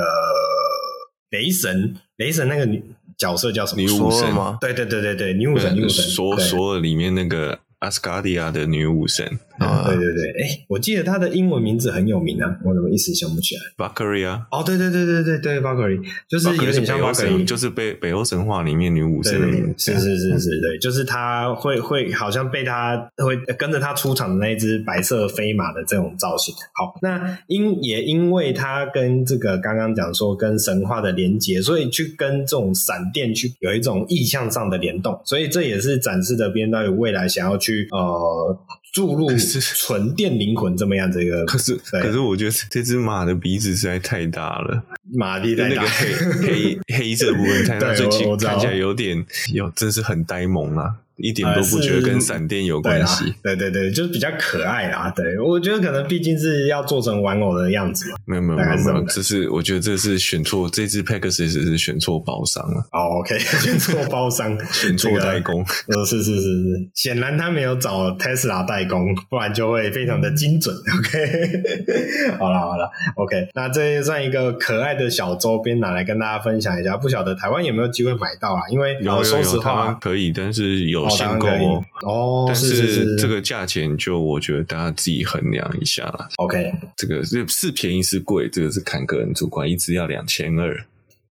[1.32, 2.84] 雷神，雷神那个女
[3.18, 3.82] 角色叫什么？
[3.82, 4.58] 女武神吗？
[4.62, 7.60] 对对对对对，女武神，女武神，索索尔里面那个。
[7.80, 9.26] 阿斯卡迪亚的女武神
[9.58, 26.54] 啊，对对对，哎，我记得她的英文名字很有名啊，我怎么一时想不起来？Valkyrie 啊，哦，对对对对对对，Valkyria 就是有点像 Valkyrie，就是北北欧神话里面女武神的名字，是是是是，对，就是她会会好像被她会跟着她出场的那一只白色飞马的这种造型。
[26.74, 37.69] 好，那因也因为她跟这个刚刚讲说跟神话的连接，所以去跟这种闪电去有一种意象上的联动，所以这也是展示的编导未来想要去。
[37.70, 50.96] 去呃注入纯电灵魂这么样的一个，可是可是我觉得这只马的鼻子实在太大了，马力太大，那个黑黑黑色部分太大， 最近看起来有点有真是很呆萌啊。
[51.22, 55.12] 一点都不觉得跟闪电有关系，对对对，就是比较可爱啦。
[55.16, 58.16] 对，我觉得可能毕竟是要做成玩偶的样子嘛。
[58.26, 62.78] 没有没有没有没有，这是我觉得这是选错，这只 Pegasus 是选错包商了。
[62.94, 65.66] 哦，OK， 选错包商，选错代工。
[65.88, 70.74] 呃，是是是是，显然他没有找 Tesla 代工，不然就会非常的精准。
[71.00, 76.96] OK，好了好了，OK，那这也算一个可爱的小周边拿来跟大家分享一下。
[76.96, 78.62] 不晓得台湾有没有机会买到啊？
[78.72, 81.09] 因为有有说实话可以，但是有。
[81.10, 86.30] 限购哦，哦，但是这个价钱就我觉得大家自己衡量一下啦。
[86.38, 90.86] OK，这个是是便宜是贵，这个是看个人主观，一支要两千二，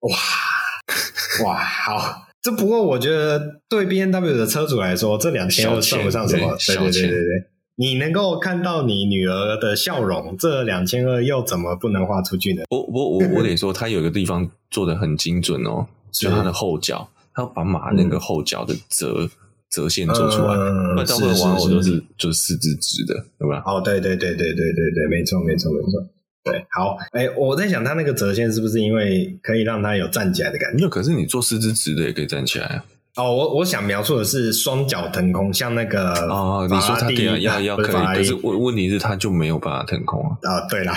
[0.01, 0.17] 哇
[1.45, 7.45] 哇，好，这不过我觉得对 B N W 的车主来说，这两千二算不上什么，对对对对对，
[7.77, 12.63] 你能够看到你女儿的笑容，这两千二又怎么不能花出去呢？
[12.69, 19.29] 我我我我得说，它有一个地方做得很精准哦， 就它的后脚，它把马那个后脚的折。
[19.73, 20.55] 折线做出来，
[20.95, 23.63] 那大部分玩偶都是就是四肢直的，对吧？
[23.67, 26.07] 哦，对对对对对对对，没错没错没错。
[26.45, 30.77] 对，好，哎，我在想，它那个折线是不是因为可以让它有站起来的感觉？
[30.77, 32.85] 没有，可是你做四肢直的也可以站起来啊。
[33.15, 40.33] 哦，我我想描述的是双脚腾空，像那个哦，你说它可以要要可以，可是问问题是它就没有办法腾空啊。
[40.43, 40.95] 啊，对啦，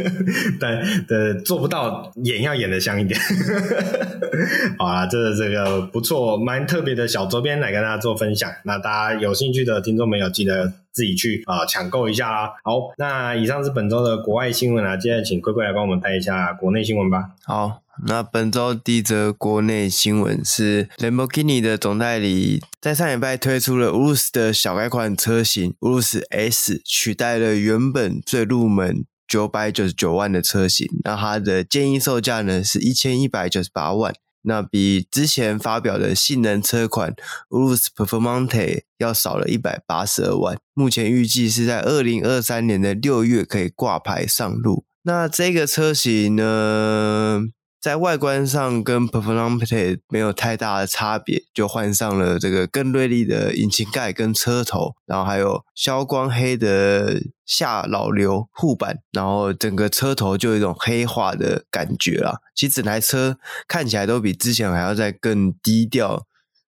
[0.60, 0.76] 但
[1.08, 3.18] 呃做不到，演要演得像一点。
[4.78, 8.50] 好啊，这这个不错，蛮特别的小周边来跟大家做分享。
[8.64, 12.52] 那大家有兴趣的听众朋友，记得自己去啊抢购一下啦。
[12.64, 17.30] 好，那以上是本周的国外新闻啊，接下来请龟龟来帮我们带一下国内新闻吧。
[17.46, 17.80] 好。
[18.04, 30.86] 那本周第一则国内新闻是，Lamborghini 的总代理在上礼拜推出了 Urus 的小改款车型 Urus S，取代了原本最入门九百九十九万的车型。
[31.04, 37.14] 那它的建议售价呢是一千一百九十八万，那比之前发表的性能车款
[37.48, 40.58] Urus Performante 要少了一百八十二万。
[40.74, 44.84] 目前预计是在二零二三年的六月可以挂牌上路。
[45.04, 47.40] 那这个车型呢？
[47.86, 62.40] 在外观上跟 Performante 没有太大的差别，就换上了这个更锐利的引擎盖跟车头，然后还有消光黑的下老流护板，然后整个车头就有一种黑化的感觉啦。
[62.56, 66.24] 其实整台车看起来都比之前还要再更低调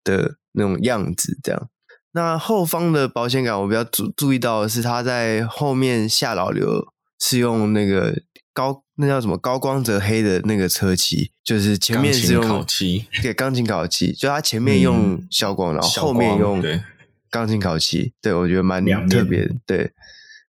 [0.04, 1.36] 的那种样子。
[1.42, 1.68] 这样，
[2.12, 6.86] 那后方的保险杆我比较注注意到的是，它在后面下老流
[7.18, 8.14] 是用那个
[8.54, 8.84] 高。
[9.00, 16.62] 那叫什么高光泽黑的那个车漆，就是前面是用烤漆，对，钢琴烤漆，就它前面用消光，嗯、然后后面用
[17.30, 19.92] 钢琴烤漆，对，我觉得蛮特别，对，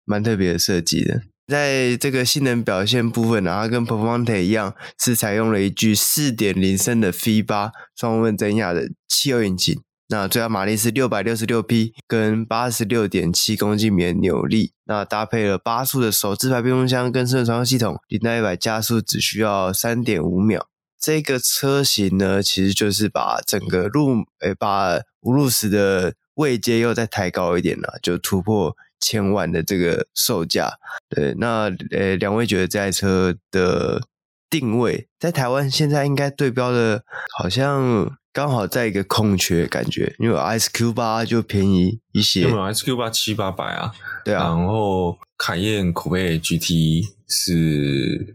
[0.04, 1.22] 蛮特别的设计的。
[1.46, 9.80] 在这个性能表现部分，然后跟 Performante 一样，是采用了一具四点零升的 V 八双涡轮增压的汽油引擎。
[10.08, 14.74] 那最大马力是六百六十六匹，跟八十六点七公斤米的扭力。
[14.84, 20.68] 那搭配了八速的手自排变速箱跟声传系统，零到一百加速只需要三点五秒。
[21.00, 30.74] 这个车型呢，其实就是把整个路，诶、把无路石的位阶又再抬高一点了，就突破千万的这个售价。
[31.08, 34.02] 对，那呃，两位觉得这台车的
[34.50, 37.02] 定位在台湾现在应该对标的，
[37.38, 38.18] 好像。
[38.34, 43.94] 刚好在一个空缺感觉，因为 SQ 八就便宜一些，有没有 SQ 八七八百啊？
[44.24, 48.34] 对啊，然后凯宴酷配 GT 是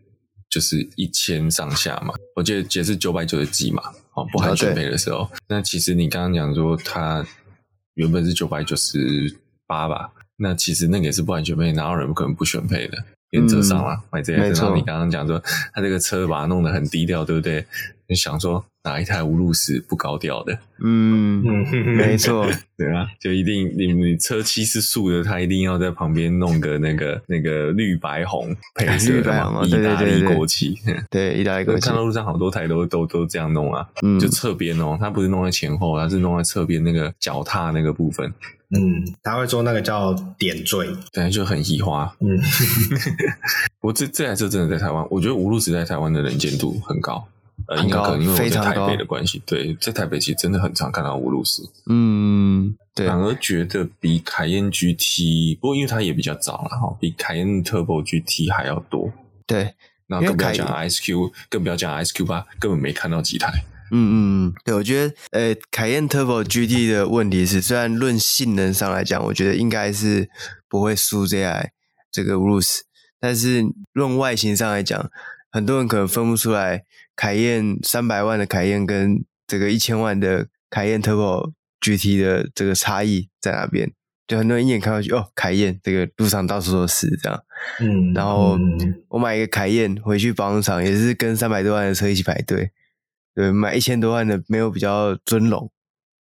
[0.49, 3.83] 就是一千上下嘛，我记得也是九百九十几嘛，
[4.13, 5.23] 哦，不含选配的时候。
[5.23, 7.25] 哦、那其实你刚刚讲说它
[7.95, 9.37] 原本是九百九十
[9.67, 10.11] 八吧？
[10.37, 12.97] 那其实那个也是不含选配，哪有人不可能不选配的？
[13.31, 15.37] 原则上啦，买这台车，你刚刚讲说
[15.73, 17.65] 他这个车把它弄得很低调，对不对？
[18.07, 20.57] 你想说哪一台无路时不高调的？
[20.81, 21.43] 嗯，
[21.97, 30.77] 没错， 对啊，就一定你你车漆是素的，他一定要在旁边弄个那个 那个绿白红配色的嘛，意大利国旗，
[31.09, 31.81] 对，意大利国旗。
[31.81, 33.85] 看到路上好多台都都都这样弄啊，
[34.19, 38.33] 就侧边哦，他不是弄在前后，他是弄在侧边那个脚踏那个部分。
[38.71, 42.15] 嗯，他会做那个叫点缀，感觉，就很喜花。
[42.21, 42.39] 嗯，
[43.81, 47.27] 我这这台车真的在台湾，我觉得无路时在台湾的能见度很高。
[47.69, 51.61] 呃，应该可能因为我在台北的关系，对，在台北其实真的很常看到乌鲁斯。
[51.85, 53.07] 嗯，对。
[53.07, 59.11] 反而觉得比凯宴 GT，不过因为它也比较早了哈，比凯宴 Turbo GT 还要多。
[59.45, 59.75] 对，
[60.07, 63.63] 那更不要讲 SQ，更不要讲 SQ 八，根本没看到几台。
[63.91, 64.13] 嗯嗯
[64.49, 70.29] 嗯，对，我觉得，呃，凯宴 Turbo GT 的问题是，虽然论性能上来讲，我觉得应该是
[70.67, 71.71] 不会输这台
[72.11, 72.81] 这个 Urus，
[73.19, 73.63] 但是
[73.93, 75.09] 论外形上来讲，
[75.51, 76.83] 很多人可能分不出来
[77.15, 83.91] 凯宴三百万的凯宴跟这个一千万的凯宴 Turbo GT 的这个差异在哪边。
[84.27, 87.43] 就很多人一眼看过去，哦，凯宴这个路上到处都是这样。
[87.79, 88.59] 嗯，然后
[89.07, 92.69] 我买一个凯宴回去保养厂，也是跟三百多万的车一起排队。
[93.33, 95.71] 对，买一千多万的没有比较尊荣，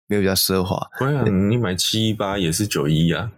[0.06, 0.88] 没有比较奢华。
[0.98, 3.30] 不然你买七一八也是九一啊？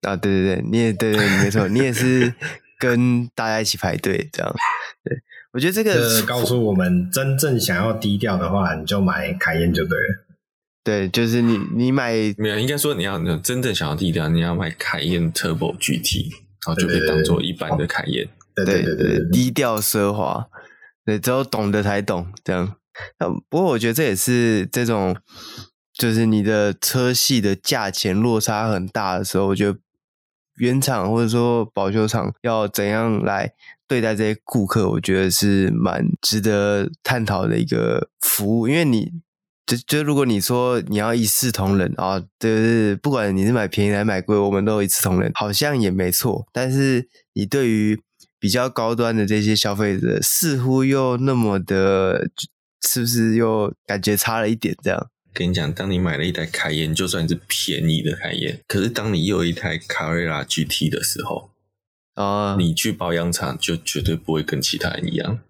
[0.00, 2.32] 啊，对对对，你也对对没错，你也是
[2.80, 4.54] 跟大家一起排队这样。
[5.02, 5.18] 对，
[5.54, 10.26] 我觉得这个这告诉我们，真正想要低调的话，你就买凯宴就对了。
[10.82, 16.28] 对，就是你你买没有，应该说你要真正想要低调，你要买凯宴 Turbo GT，
[16.66, 18.28] 然后就可以当做一般的凯宴。
[18.56, 20.44] 对对对对，低调奢华，
[21.06, 22.76] 对，只有懂得才懂这样。
[23.48, 25.16] 不过我觉得这也是这种，
[25.96, 29.78] 就是你的车系的价钱落差很大的时候，我觉得
[30.56, 33.52] 原厂或者说保修厂要怎样来
[33.86, 38.68] 对待这些顾客，我觉得是蛮值得探讨的一个服务。
[38.68, 39.12] 因为你
[39.66, 46.46] 就就如果你说你要一视同仁啊，就是不管你是买便宜还是买贵，我们都一视同仁，好像也没错。
[46.52, 48.00] 但是你对于
[48.38, 52.28] 比较高端的这些消费者，似乎又那么的。
[52.86, 54.76] 是不是又感觉差了一点？
[54.84, 61.50] 这样跟你讲，当你买了一台凯宴，就算是便宜的凯宴，可是当你又有一台卡瑞拉 GT 的时候，
[62.14, 65.40] 啊，你去保养厂就绝对不会跟其他人一样，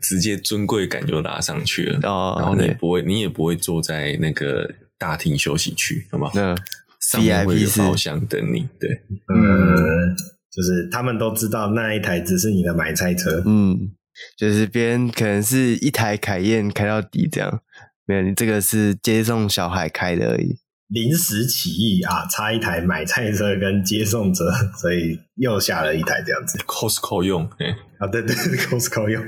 [0.00, 2.00] 直接尊贵感就拉上去了。
[2.02, 6.30] 哦，然后你也不会，你也不会坐在那个大厅休息区，好吗？
[6.34, 6.54] 那
[6.98, 8.66] 上面会有包厢等你。
[8.80, 8.88] 对，
[9.28, 10.16] 嗯，
[10.50, 13.92] 就是他们都知道那一台只是你的买菜车，嗯。
[14.36, 17.60] 就是别人可能是一台凯宴开到底这样，
[18.06, 20.58] 没有，你这个是接送小孩开的而已。
[20.88, 24.44] 临时起意啊，差一台买菜车跟接送车，
[24.76, 26.58] 所以又下了一台这样子。
[26.58, 29.24] Costco 用，哎，啊，对对，Costco 用。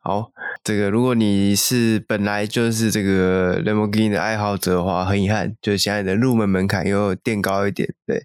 [0.00, 0.32] 好，
[0.64, 8.24] 这个如果你是本来就是这个 Lamborghini 的爱好者的话，很遗憾，就是现在的入门门槛又垫高一点，对，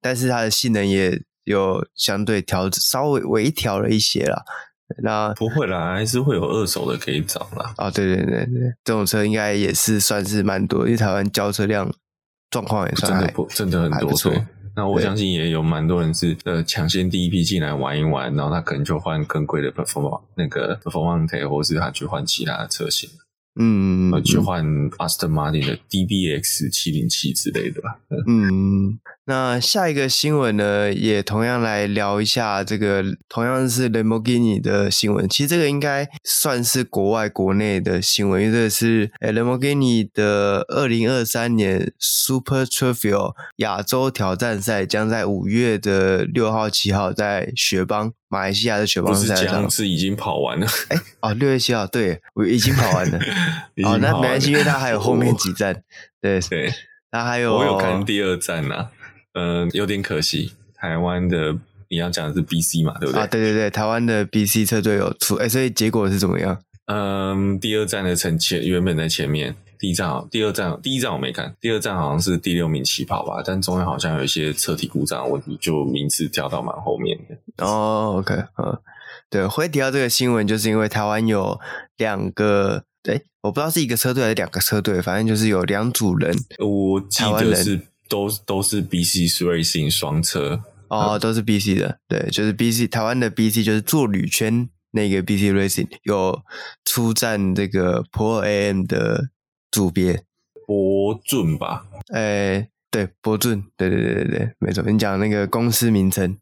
[0.00, 4.42] 但是它的性能也有相对调稍微微调了一些啦。
[4.98, 7.72] 那不会啦，还是会有二手的可以找啦。
[7.76, 11.92] 啊、哦，对对对对，这种车应该也是算是蛮多，因为台湾交车量
[12.50, 14.12] 状况也算真的不真的很多。
[14.12, 14.44] 对，
[14.76, 23.08] 那我相信也有蛮多人是呃抢先第一批进来玩一玩，然后他可能就换更贵的 Performance 那个 Performance 或是他去换其他的车型。
[23.60, 27.98] 嗯，去换 Aston Martin 的 DBX 七零七之类的吧。
[28.26, 35.28] 嗯，那下一个新闻呢，也同样来聊一下这个，同样是 Lamborghini 的新闻。
[35.28, 48.12] 其实这个应该算是国外国内的新闻，因为这是 Lamborghini 的二零二三年 Super Trofeo 亚洲挑战赛将在五月的六号、七号在雪邦。
[48.28, 53.18] 马来西亚的雪邦赛上是已经跑完了，哎，哦，六月七号，对，我已经跑完了。
[53.84, 55.82] 哦，那没关系，因为他还有后面几站，
[56.18, 56.72] 对对，
[57.10, 58.88] 他还有，我有看第二站呐，
[59.34, 61.56] 嗯，有点可惜，台湾的
[61.88, 63.20] 你要讲的是 BC 嘛，对不对？
[63.22, 66.58] 啊，对对对，台湾的 BC 车队有出，哎，所以结果是怎么样？
[66.86, 77.64] 嗯，第二站的成前原本在前面，第一站，第二站，第一站我没看，第二站好像是第六名起跑吧，但中间好像有一些车体故障问题，就名次掉到蛮后面的。
[77.64, 78.76] 哦，OK，嗯，
[79.30, 81.58] 对，会提到这个新闻，就是因为台湾有
[81.96, 87.80] 两个，对，我不知道是一个车队还是两个车队，反正就是有两组人，我记得是
[88.12, 96.42] 都都是 BC Racing 双车，哦，都是 BC 的，对，就是 BC 台湾的 BC 就是做铝圈那个 BC Racing 有
[96.84, 99.30] 出战这个 Pro AM 的。
[99.72, 100.22] 主编
[100.66, 101.86] 博俊吧？
[102.12, 102.20] 诶、
[102.58, 104.84] 欸，对，博俊，对对对对对，没错。
[104.84, 106.36] 你讲那个公司名称，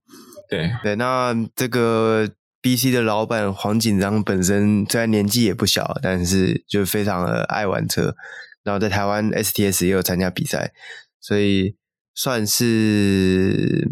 [0.48, 0.96] 对对。
[0.96, 2.28] 那这个
[2.60, 8.16] BC 的老板黄锦章本身虽然年纪也不小，但是就非常的爱玩车，
[8.64, 10.72] 然后在台湾 STS 也有参加比赛，
[11.20, 11.76] 所以
[12.14, 13.88] 算是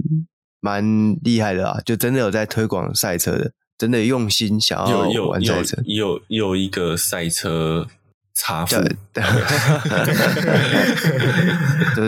[0.60, 1.80] 蛮厉害的啊！
[1.84, 7.86] 就真的有在推广赛车的，真的用心想要玩赛车，有有，有，有一个赛车。
[8.40, 8.76] 差富，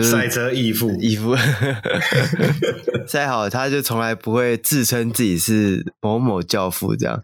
[0.01, 1.35] 赛车义父，义父，
[3.05, 7.21] 赛好他就从来不会自称自己是某某教父这样，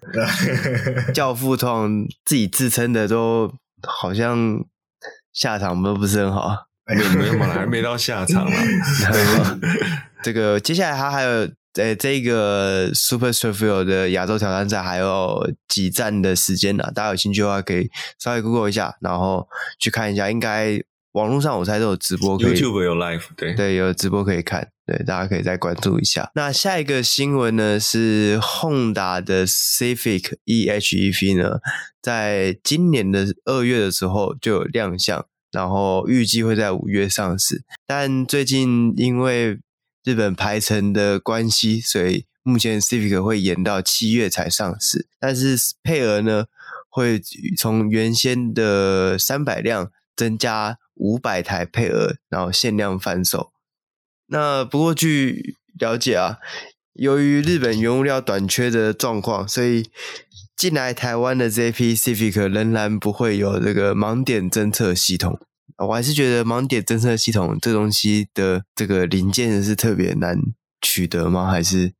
[1.15, 3.49] 教父通常自己自称的都
[3.81, 4.65] 好像
[5.31, 8.57] 下场都不是很好，没有没有嘛，还没到下场嘛，
[10.23, 11.49] 这个接下来他还有。
[11.73, 16.89] 在这个 Super Stradale 的亚洲挑战赛还有几站的时间呢、啊？
[16.89, 19.47] 大家有兴趣的话，可以稍微 Google 一下，然后
[19.79, 20.31] 去看一下。
[20.31, 20.81] 应该
[21.11, 24.67] 网络上我猜都有直播可以，YouTube 有 live，对对，有直播可以看。
[24.87, 26.31] 对，大家可以再关注一下。
[26.33, 31.59] 那下一个新闻呢是 Honda 的 Civic e:HEV 呢，
[32.01, 35.23] 在今年的二月的时候就有亮相，
[35.57, 37.63] 然后预计会在五月上市。
[37.87, 39.57] 但最近因为
[40.03, 45.07] 日本排程的关系，所以目前 Civic 会延到七月才上市。
[45.19, 46.45] 但是配额呢，
[46.89, 47.19] 会
[47.57, 53.51] 从原先的三百辆增加五百台配额，然后限量贩售。
[54.27, 56.37] 那不过据了解啊，
[56.93, 59.89] 由于日本原物料短缺的状况，所以
[60.55, 65.39] 进来台湾的这批 Civic 仍然不会有这个盲点侦测系统。
[65.85, 70.35] 我还是觉得盲点侦测系统这东西的这个零件是特别难
[70.81, 71.49] 取得吗？
[71.49, 71.93] 还是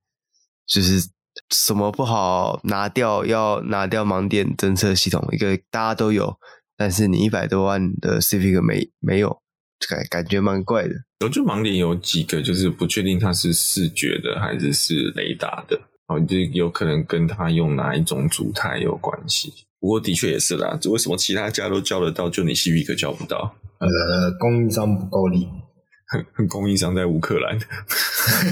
[0.66, 1.10] 就是
[1.52, 3.24] 什么不好拿掉？
[3.26, 6.38] 要拿掉盲点侦测系统，一个大家都有，
[6.76, 9.42] 但是你一百多万的 Civic 没没有，
[9.88, 10.96] 感感觉蛮怪的。
[11.24, 19.54] 我觉得盲点有几个，就是不确定它是视觉的还是是雷达的，哦，就有可能跟它用哪一种组态有关系。
[19.80, 23.56] 不过的确也是啦，为什么其他家都叫得到，就你 Civic 叫不到？
[23.80, 25.48] 呃，供应商不够力，
[26.50, 27.60] 供应商在乌克兰，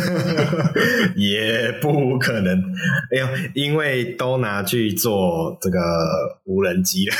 [1.17, 2.61] 也不可能。
[3.11, 5.79] 哎呦，因为都拿去做这个
[6.43, 7.15] 无人机了，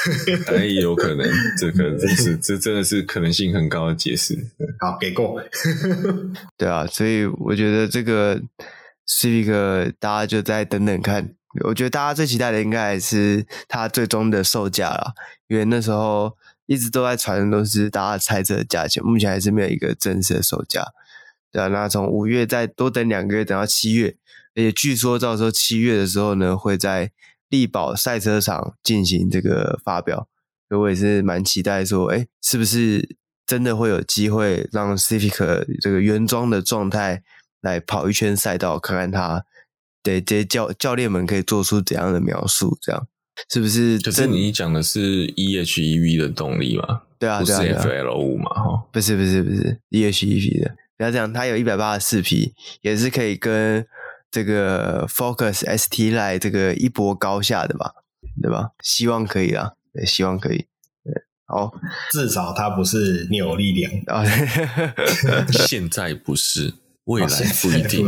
[0.56, 1.28] 哎，有可能，
[1.60, 4.38] 这个这是这真的是可能性很高的解释。
[4.80, 5.42] 好，给过。
[6.56, 8.40] 对啊，所以我觉得这个
[9.08, 11.34] 是一个大家就再等等看。
[11.64, 15.14] 我觉得大家最期待的应该还是它最终的售价了，
[15.48, 16.36] 因为那时候。
[16.68, 20.84] 一直都在传的都是大家猜测的价钱，目前还是没有一个正式的售价。
[21.52, 24.18] 对啊，那从五月再多等两个月，等到七月，
[24.56, 27.12] 而且据说到时候七月的时候呢，会在
[27.50, 30.28] 力宝赛车场进行这个发表。
[30.68, 37.22] 所以我也是蛮期待说，哎，是不是真的会有机会让 Civic 这个原装的状态
[37.62, 39.46] 来跑一圈赛道，看看它，
[40.06, 43.08] 对这些教教练们可以做出怎样的描述，这样。
[43.52, 43.98] 是不是？
[43.98, 47.02] 就是你讲的是 e:HEV 的动力嘛？
[47.20, 48.50] 对啊，对啊，不是 FL 五嘛？
[48.54, 50.76] 哈，不是，不是，不是 e:HEV 的。
[50.96, 53.86] 不要这样，它有一百八十四匹，也是可以跟
[54.32, 57.92] 这个 Focus ST 来这个一搏高下的吧？
[58.42, 58.70] 对吧？
[58.84, 60.68] 希望可以啊，对，希望可以。
[61.04, 61.14] 对，
[61.46, 61.74] 好，
[62.12, 64.24] 至少它不是扭力梁啊，
[65.68, 66.74] 现在不是。
[67.06, 67.28] 未来
[67.62, 68.06] 不一定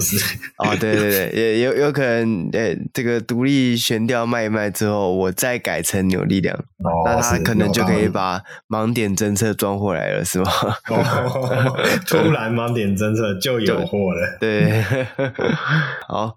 [0.58, 10.52] 哦，对对对，也有有可能，呃，这个独立悬吊卖一卖之后，我再改成扭力梁，哦、那他可能就可以把盲点侦测装回来了，是吗？
[10.90, 11.78] 哦、
[12.08, 14.82] 突然盲点侦测就有货了，对，
[16.10, 16.36] 好，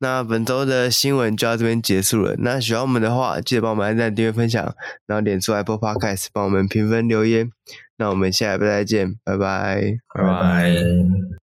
[0.00, 2.34] 那本周的新闻就到这边结束了。
[2.40, 4.62] 那喜欢我们的话，记得帮我们按赞、订阅、分享，
[5.06, 7.50] 然后点出 Apple Podcast 帮我们评分留言。
[7.96, 11.41] 那我们下一拜再见，拜拜，拜拜。